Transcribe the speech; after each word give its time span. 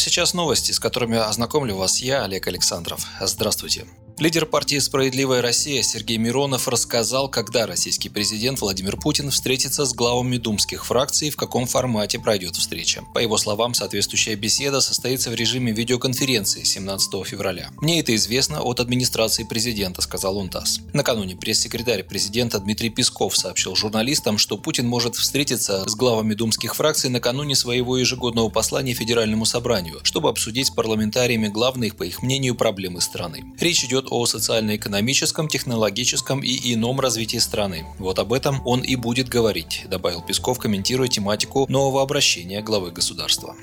Сейчас 0.00 0.32
новости, 0.32 0.72
с 0.72 0.80
которыми 0.80 1.18
ознакомлю 1.18 1.76
вас 1.76 1.98
я, 2.00 2.24
Олег 2.24 2.46
Александров. 2.46 3.06
Здравствуйте. 3.20 3.86
Лидер 4.20 4.44
партии 4.44 4.78
«Справедливая 4.78 5.40
Россия» 5.40 5.82
Сергей 5.82 6.18
Миронов 6.18 6.68
рассказал, 6.68 7.30
когда 7.30 7.66
российский 7.66 8.10
президент 8.10 8.60
Владимир 8.60 8.98
Путин 8.98 9.30
встретится 9.30 9.86
с 9.86 9.94
главами 9.94 10.36
думских 10.36 10.84
фракций 10.84 11.28
и 11.28 11.30
в 11.30 11.36
каком 11.36 11.64
формате 11.64 12.18
пройдет 12.18 12.54
встреча. 12.54 13.02
По 13.14 13.18
его 13.20 13.38
словам, 13.38 13.72
соответствующая 13.72 14.34
беседа 14.34 14.82
состоится 14.82 15.30
в 15.30 15.34
режиме 15.34 15.72
видеоконференции 15.72 16.64
17 16.64 17.26
февраля. 17.26 17.70
«Мне 17.80 18.00
это 18.00 18.14
известно 18.14 18.60
от 18.60 18.80
администрации 18.80 19.44
президента»,— 19.44 20.02
сказал 20.02 20.36
он 20.36 20.50
ТАСС. 20.50 20.80
Накануне 20.92 21.34
пресс-секретарь 21.34 22.02
президента 22.02 22.58
Дмитрий 22.58 22.90
Песков 22.90 23.38
сообщил 23.38 23.74
журналистам, 23.74 24.36
что 24.36 24.58
Путин 24.58 24.86
может 24.86 25.16
встретиться 25.16 25.88
с 25.88 25.94
главами 25.94 26.34
думских 26.34 26.74
фракций 26.74 27.08
накануне 27.08 27.56
своего 27.56 27.96
ежегодного 27.96 28.50
послания 28.50 28.92
Федеральному 28.92 29.46
собранию, 29.46 30.00
чтобы 30.02 30.28
обсудить 30.28 30.66
с 30.66 30.70
парламентариями 30.70 31.48
главные, 31.48 31.94
по 31.94 32.02
их 32.02 32.22
мнению, 32.22 32.54
проблемы 32.54 33.00
страны. 33.00 33.54
Речь 33.58 33.82
идет 33.82 34.09
о 34.10 34.26
социально-экономическом, 34.26 35.48
технологическом 35.48 36.40
и 36.40 36.74
ином 36.74 37.00
развитии 37.00 37.38
страны. 37.38 37.86
Вот 37.98 38.18
об 38.18 38.32
этом 38.32 38.60
он 38.66 38.80
и 38.80 38.96
будет 38.96 39.28
говорить, 39.28 39.86
добавил 39.88 40.22
Песков, 40.22 40.58
комментируя 40.58 41.08
тематику 41.08 41.66
нового 41.68 42.02
обращения 42.02 42.60
главы 42.60 42.90
государства. 42.90 43.54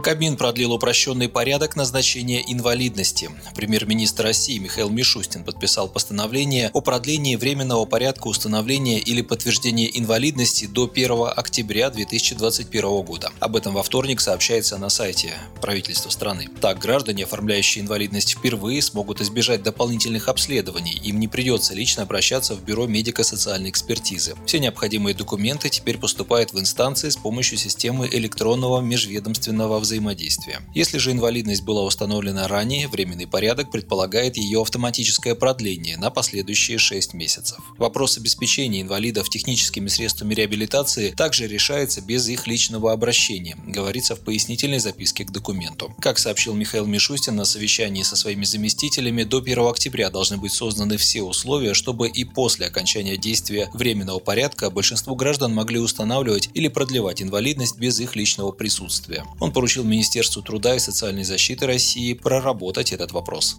Кабмин 0.00 0.36
продлил 0.36 0.72
упрощенный 0.72 1.28
порядок 1.28 1.74
назначения 1.74 2.40
инвалидности. 2.46 3.30
Премьер-министр 3.54 4.24
России 4.24 4.58
Михаил 4.58 4.90
Мишустин 4.90 5.44
подписал 5.44 5.88
постановление 5.88 6.70
о 6.72 6.80
продлении 6.80 7.36
временного 7.36 7.84
порядка 7.84 8.28
установления 8.28 8.98
или 8.98 9.22
подтверждения 9.22 9.88
инвалидности 9.98 10.66
до 10.66 10.90
1 10.92 11.10
октября 11.34 11.90
2021 11.90 13.02
года. 13.02 13.32
Об 13.40 13.56
этом 13.56 13.74
во 13.74 13.82
вторник 13.82 14.20
сообщается 14.20 14.78
на 14.78 14.88
сайте 14.88 15.32
правительства 15.60 16.10
страны. 16.10 16.48
Так, 16.60 16.78
граждане, 16.78 17.24
оформляющие 17.24 17.82
инвалидность 17.82 18.36
впервые, 18.36 18.82
смогут 18.82 19.20
избежать 19.20 19.62
дополнительных 19.62 20.28
обследований. 20.28 21.00
Им 21.04 21.18
не 21.18 21.28
придется 21.28 21.74
лично 21.74 22.04
обращаться 22.04 22.54
в 22.54 22.62
Бюро 22.62 22.86
медико-социальной 22.86 23.70
экспертизы. 23.70 24.34
Все 24.46 24.60
необходимые 24.60 25.14
документы 25.14 25.68
теперь 25.68 25.98
поступают 25.98 26.52
в 26.52 26.60
инстанции 26.60 27.08
с 27.08 27.16
помощью 27.16 27.58
системы 27.58 28.08
электронного 28.10 28.80
межведомственного 28.80 29.78
взаимодействия. 29.78 29.87
Если 30.74 30.98
же 30.98 31.12
инвалидность 31.12 31.62
была 31.62 31.82
установлена 31.82 32.48
ранее, 32.48 32.88
временный 32.88 33.26
порядок 33.26 33.70
предполагает 33.70 34.36
ее 34.36 34.60
автоматическое 34.60 35.34
продление 35.34 35.96
на 35.96 36.10
последующие 36.10 36.78
6 36.78 37.14
месяцев. 37.14 37.58
Вопрос 37.78 38.18
обеспечения 38.18 38.82
инвалидов 38.82 39.30
техническими 39.30 39.88
средствами 39.88 40.34
реабилитации 40.34 41.10
также 41.10 41.46
решается 41.46 42.00
без 42.00 42.28
их 42.28 42.46
личного 42.46 42.92
обращения, 42.92 43.56
говорится 43.66 44.16
в 44.16 44.20
пояснительной 44.20 44.78
записке 44.78 45.24
к 45.24 45.30
документу. 45.30 45.94
Как 46.00 46.18
сообщил 46.18 46.54
Михаил 46.54 46.86
Мишустин 46.86 47.36
на 47.36 47.44
совещании 47.44 48.02
со 48.02 48.16
своими 48.16 48.44
заместителями, 48.44 49.24
до 49.24 49.38
1 49.38 49.58
октября 49.66 50.10
должны 50.10 50.36
быть 50.36 50.52
созданы 50.52 50.96
все 50.96 51.22
условия, 51.22 51.74
чтобы 51.74 52.08
и 52.08 52.24
после 52.24 52.66
окончания 52.66 53.16
действия 53.16 53.70
временного 53.74 54.18
порядка 54.18 54.70
большинство 54.70 55.14
граждан 55.14 55.54
могли 55.54 55.78
устанавливать 55.78 56.50
или 56.54 56.68
продлевать 56.68 57.22
инвалидность 57.22 57.78
без 57.78 58.00
их 58.00 58.16
личного 58.16 58.52
присутствия. 58.52 59.24
Он 59.40 59.52
поручил 59.52 59.77
поручил 59.78 59.84
Министерству 59.84 60.42
труда 60.42 60.74
и 60.74 60.78
социальной 60.80 61.24
защиты 61.24 61.66
России 61.66 62.12
проработать 62.14 62.92
этот 62.92 63.12
вопрос. 63.12 63.56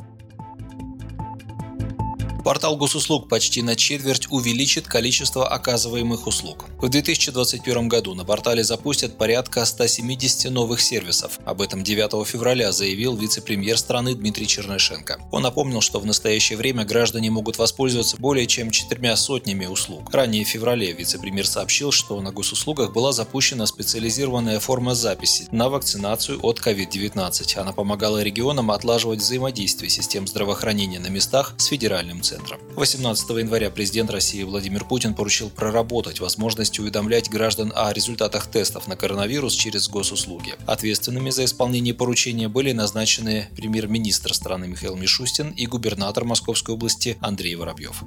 Портал 2.50 2.78
госуслуг 2.78 3.30
почти 3.30 3.62
на 3.62 3.76
четверть 3.76 4.26
увеличит 4.32 4.88
количество 4.88 5.48
оказываемых 5.48 6.26
услуг. 6.26 6.66
В 6.82 6.90
2021 6.90 7.88
году 7.88 8.16
на 8.16 8.26
портале 8.26 8.64
запустят 8.64 9.20
порядка 9.20 9.64
170 9.64 10.50
новых 10.50 10.82
сервисов. 10.82 11.38
Об 11.46 11.62
этом 11.62 11.84
9 11.84 12.28
февраля 12.28 12.72
заявил 12.72 13.16
вице-премьер 13.16 13.78
страны 13.78 14.16
Дмитрий 14.16 14.48
Чернышенко. 14.48 15.20
Он 15.32 15.44
напомнил, 15.44 15.80
что 15.82 16.00
в 16.00 16.08
настоящее 16.08 16.58
время 16.58 16.86
граждане 16.86 17.30
могут 17.30 17.60
воспользоваться 17.60 18.18
более 18.18 18.48
чем 18.48 18.72
четырьмя 18.72 19.16
сотнями 19.16 19.68
услуг. 19.68 20.12
Ранее 20.12 20.44
в 20.44 20.48
феврале 20.48 20.92
вице-премьер 20.92 21.46
сообщил, 21.46 21.92
что 21.92 22.20
на 22.20 22.32
госуслугах 22.32 22.92
была 22.94 23.12
запущена 23.12 23.68
специализированная 23.68 24.60
форма 24.60 24.96
записи 24.96 25.48
на 25.52 25.70
вакцинацию 25.70 26.40
от 26.42 26.60
COVID-19. 26.60 27.60
Она 27.60 27.74
помогала 27.74 28.24
регионам 28.24 28.72
отлаживать 28.72 29.20
взаимодействие 29.20 29.92
систем 29.92 30.26
здравоохранения 30.26 30.98
на 30.98 31.10
местах 31.10 31.54
с 31.60 31.68
федеральным 31.68 32.24
центром. 32.24 32.39
18 32.76 33.30
января 33.32 33.70
президент 33.70 34.10
России 34.10 34.44
Владимир 34.44 34.86
Путин 34.86 35.14
поручил 35.14 35.50
проработать 35.50 36.20
возможность 36.20 36.80
уведомлять 36.80 37.30
граждан 37.30 37.74
о 37.76 37.92
результатах 37.92 38.48
тестов 38.48 38.88
на 38.88 38.96
коронавирус 38.96 39.54
через 39.54 39.90
госуслуги. 39.90 40.54
Ответственными 40.66 41.30
за 41.30 41.46
исполнение 41.46 41.94
поручения 41.94 42.48
были 42.48 42.72
назначены 42.72 43.50
премьер-министр 43.56 44.34
страны 44.34 44.68
Михаил 44.68 44.96
Мишустин 44.96 45.52
и 45.52 45.66
губернатор 45.66 46.24
Московской 46.24 46.76
области 46.76 47.18
Андрей 47.22 47.56
Воробьев. 47.56 48.04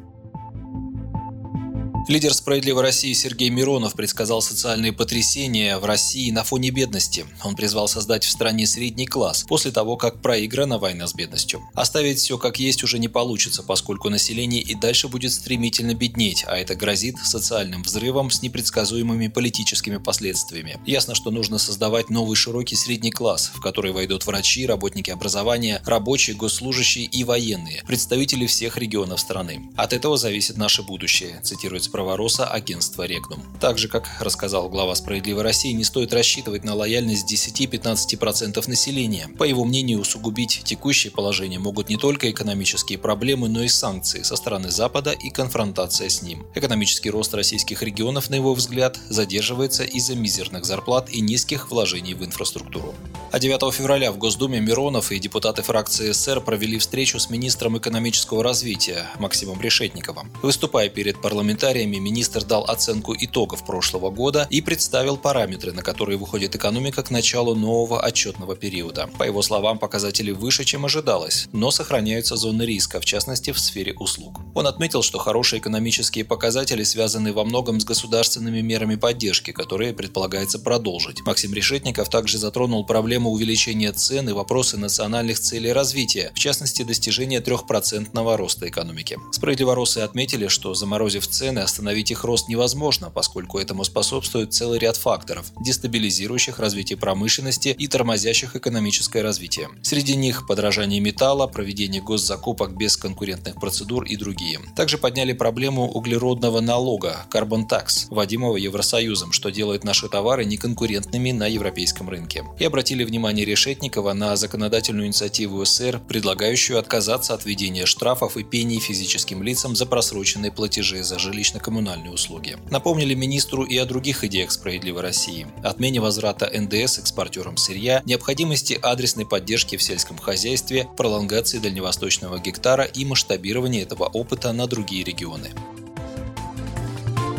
Лидер 2.09 2.35
«Справедливой 2.35 2.83
России» 2.83 3.13
Сергей 3.13 3.49
Миронов 3.49 3.95
предсказал 3.95 4.43
социальные 4.43 4.93
потрясения 4.93 5.79
в 5.79 5.85
России 5.85 6.33
на 6.33 6.43
фоне 6.43 6.71
бедности. 6.71 7.25
Он 7.45 7.55
призвал 7.55 7.87
создать 7.87 8.25
в 8.25 8.31
стране 8.31 8.67
средний 8.67 9.07
класс 9.07 9.45
после 9.47 9.71
того, 9.71 9.97
как 9.97 10.21
проиграна 10.21 10.79
война 10.79 11.07
с 11.07 11.15
бедностью. 11.15 11.63
Оставить 11.75 12.19
все 12.19 12.39
как 12.39 12.59
есть 12.59 12.83
уже 12.83 12.99
не 12.99 13.07
получится, 13.07 13.63
поскольку 13.63 14.11
население 14.11 14.61
и 14.61 14.75
дальше 14.75 15.07
будет 15.07 15.33
стремительно 15.33 15.95
беднеть, 15.95 16.45
а 16.49 16.59
это 16.59 16.75
грозит 16.75 17.19
социальным 17.23 17.85
взрывом 17.85 18.33
с 18.33 18.43
непредсказуемыми 18.43 19.29
политическими 19.29 19.99
последствиями. 19.99 20.81
Ясно, 20.85 21.15
что 21.15 21.31
нужно 21.31 21.59
создавать 21.59 22.11
новый 22.11 22.35
широкий 22.35 22.75
средний 22.75 23.13
класс, 23.13 23.53
в 23.55 23.61
который 23.61 23.93
войдут 23.93 24.27
врачи, 24.27 24.67
работники 24.67 25.11
образования, 25.11 25.81
рабочие, 25.87 26.35
госслужащие 26.35 27.05
и 27.05 27.23
военные, 27.23 27.85
представители 27.87 28.47
всех 28.47 28.77
регионов 28.77 29.21
страны. 29.21 29.71
От 29.77 29.93
этого 29.93 30.17
зависит 30.17 30.57
наше 30.57 30.83
будущее, 30.83 31.41
цитирует 31.45 31.92
правороса 31.93 32.49
агентства 32.49 33.05
«Регнум». 33.05 33.41
Также, 33.61 33.87
как 33.87 34.09
рассказал 34.19 34.69
глава 34.69 34.95
«Справедливой 34.97 35.43
России», 35.43 35.73
не 35.73 35.85
стоит 35.85 36.13
рассчитывать 36.13 36.65
на 36.65 36.75
лояльность 36.75 37.31
10-15% 37.33 38.69
населения. 38.69 39.29
По 39.39 39.45
его 39.45 39.65
мнению, 39.65 40.01
усугубить 40.01 40.63
текущее 40.65 41.13
положение 41.13 41.61
могут 41.61 41.89
не 41.89 41.97
только 41.97 42.31
экономические 42.31 42.99
проблемы, 42.99 43.49
но 43.49 43.63
и 43.63 43.69
санкции 43.69 44.23
со 44.23 44.35
стороны 44.35 44.71
Запада 44.71 45.13
и 45.13 45.31
конфронтация 45.31 46.09
с 46.09 46.23
ним. 46.23 46.47
Экономический 46.55 47.11
рост 47.11 47.35
российских 47.35 47.83
регионов, 47.83 48.31
на 48.31 48.37
его 48.37 48.55
взгляд, 48.55 48.99
задерживается 49.09 49.85
из-за 49.85 50.17
мизерных 50.17 50.65
зарплат 50.65 51.11
и 51.11 51.21
низких 51.21 51.71
вложений 51.71 52.15
в 52.15 52.25
инфраструктуру. 52.25 52.95
А 53.31 53.39
9 53.39 53.73
февраля 53.75 54.13
в 54.13 54.19
Госдуме 54.19 54.61
Миронов 54.61 55.13
и 55.13 55.19
депутаты 55.19 55.63
фракции 55.63 56.13
СССР 56.13 56.41
провели 56.41 56.79
встречу 56.79 57.19
с 57.19 57.31
министром 57.31 57.79
экономического 57.79 58.43
развития 58.43 59.07
Максимом 59.19 59.61
Решетниковым. 59.61 60.31
Выступая 60.43 60.89
перед 60.89 61.21
парламентарием 61.21 61.82
комментариями 61.83 61.99
министр 61.99 62.45
дал 62.45 62.65
оценку 62.65 63.15
итогов 63.19 63.65
прошлого 63.65 64.11
года 64.11 64.47
и 64.51 64.61
представил 64.61 65.17
параметры, 65.17 65.73
на 65.73 65.83
которые 65.83 66.19
выходит 66.19 66.55
экономика 66.55 67.03
к 67.03 67.11
началу 67.11 67.55
нового 67.55 68.01
отчетного 68.01 68.57
периода. 68.57 69.09
По 69.19 69.25
его 69.25 69.43
словам, 69.43 69.79
показатели 69.79 70.31
выше, 70.33 70.65
чем 70.65 70.85
ожидалось, 70.85 71.49
но 71.53 71.71
сохраняются 71.71 72.37
зоны 72.37 72.63
риска, 72.63 73.01
в 73.01 73.05
частности 73.05 73.53
в 73.53 73.59
сфере 73.59 73.95
услуг. 73.95 74.41
Он 74.55 74.67
отметил, 74.67 75.03
что 75.03 75.19
хорошие 75.19 75.61
экономические 75.61 76.25
показатели 76.25 76.85
связаны 76.85 77.33
во 77.33 77.45
многом 77.45 77.81
с 77.81 77.85
государственными 77.85 78.61
мерами 78.61 78.97
поддержки, 78.97 79.53
которые 79.53 79.93
предполагается 79.93 80.59
продолжить. 80.59 81.21
Максим 81.27 81.55
Решетников 81.55 82.09
также 82.09 82.39
затронул 82.39 82.87
проблему 82.87 83.31
увеличения 83.31 83.93
цен 83.93 84.29
и 84.29 84.33
вопросы 84.33 84.77
национальных 84.77 85.39
целей 85.41 85.73
развития, 85.73 86.31
в 86.35 86.39
частности 86.39 86.85
достижения 86.85 87.41
3% 87.41 88.37
роста 88.37 88.69
экономики. 88.69 89.19
Справедливоросы 89.33 89.99
отметили, 89.99 90.49
что 90.49 90.75
заморозив 90.75 91.27
цены, 91.27 91.61
остановить 91.73 92.11
их 92.11 92.25
рост 92.25 92.49
невозможно, 92.49 93.11
поскольку 93.11 93.59
этому 93.59 93.85
способствует 93.85 94.53
целый 94.53 94.79
ряд 94.79 94.99
факторов, 94.99 95.53
дестабилизирующих 95.65 96.59
развитие 96.59 96.99
промышленности 96.99 97.69
и 97.69 97.87
тормозящих 97.89 98.57
экономическое 98.57 99.23
развитие. 99.23 99.71
Среди 99.83 100.15
них 100.15 100.47
подражание 100.47 101.01
металла, 101.01 101.47
проведение 101.47 102.03
госзакупок 102.03 102.77
без 102.77 102.99
конкурентных 102.99 103.59
процедур 103.59 104.05
и 104.05 104.17
другие. 104.17 104.61
Также 104.77 104.99
подняли 104.99 105.33
проблему 105.33 105.89
углеродного 105.89 106.61
налога 106.61 107.25
Carbon 107.33 107.67
Tax, 107.67 108.07
вводимого 108.11 108.57
Евросоюзом, 108.57 109.33
что 109.33 109.51
делает 109.51 109.83
наши 109.83 110.09
товары 110.11 110.45
неконкурентными 110.45 111.33
на 111.33 111.47
европейском 111.47 112.11
рынке. 112.11 112.45
И 112.59 112.65
обратили 112.65 113.05
внимание 113.05 113.47
Решетникова 113.47 114.13
на 114.13 114.37
законодательную 114.37 115.07
инициативу 115.07 115.65
СССР, 115.65 116.03
предлагающую 116.07 116.79
отказаться 116.79 117.33
от 117.33 117.47
введения 117.47 117.87
штрафов 117.87 118.37
и 118.37 118.45
пений 118.45 118.79
физическим 118.79 119.43
лицам 119.43 119.75
за 119.75 119.87
просроченные 119.87 120.53
платежи 120.53 121.03
за 121.03 121.19
жилищно 121.19 121.62
коммунальные 121.63 122.13
услуги. 122.13 122.57
Напомнили 122.71 123.15
министру 123.15 123.65
и 123.65 123.79
о 123.79 123.87
других 123.87 124.25
идеях 124.25 124.51
«Справедливой 124.51 125.03
России»– 125.03 125.47
отмене 125.63 126.01
возврата 126.01 126.51
НДС 126.53 126.99
экспортерам 126.99 127.57
сырья, 127.57 128.03
необходимости 128.05 128.79
адресной 128.83 129.25
поддержки 129.27 129.77
в 129.77 129.83
сельском 129.83 130.19
хозяйстве, 130.19 130.89
пролонгации 130.97 131.59
дальневосточного 131.59 132.39
гектара 132.39 132.85
и 132.85 133.05
масштабирования 133.05 133.83
этого 133.83 134.05
опыта 134.05 134.53
на 134.53 134.67
другие 134.67 135.05
регионы. 135.05 135.51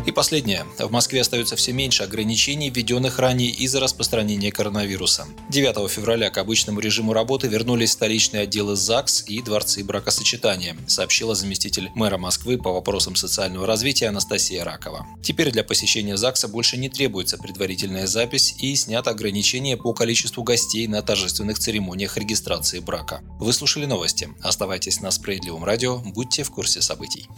И 0.06 0.12
последнее. 0.12 0.66
В 0.78 0.92
Москве 0.92 1.22
остается 1.22 1.56
все 1.56 1.72
меньше 1.72 2.04
ограничений, 2.04 2.70
введенных 2.70 3.20
ранее 3.20 3.52
из-за 3.52 3.80
распространения 3.80 4.52
коронавируса. 4.52 5.28
9 5.50 5.90
февраля 5.90 6.30
к 6.30 6.38
обычному 6.38 6.82
режиму 6.82 7.14
работы 7.14 7.48
вернулись 7.48 7.92
столичные 7.92 8.44
отделы 8.44 8.76
ЗАГС 8.76 9.24
и 9.28 9.42
дворцы 9.42 9.82
бракосочетания, 9.84 10.76
сообщила 10.88 11.36
заместитель 11.36 11.90
мэра 11.96 12.18
Москвы 12.18 12.58
по 12.58 12.74
вопросам 12.74 13.16
социального 13.16 13.66
развития 13.66 14.08
Анастасия 14.08 14.66
Ракова. 14.66 15.08
Теперь 15.22 15.52
для 15.52 15.64
посещения 15.64 16.18
ЗАГСа 16.18 16.50
больше 16.50 16.76
не 16.76 16.90
требуется 16.90 17.38
предварительная 17.38 18.06
запись 18.06 18.56
и 18.60 18.76
снято 18.76 19.12
ограничение 19.12 19.78
по 19.78 19.94
количеству 19.94 20.44
гостей 20.44 20.86
на 20.88 21.02
торжественных 21.02 21.60
церемониях 21.60 22.18
регистрации 22.18 22.80
брака. 22.80 23.22
Вы 23.40 23.54
слушали 23.54 23.86
новости. 23.86 24.30
Оставайтесь 24.42 25.00
на 25.00 25.12
Справедливом 25.12 25.64
радио, 25.64 26.00
будьте 26.00 26.44
в 26.44 26.52
курсе 26.52 26.82
событий. 26.82 27.30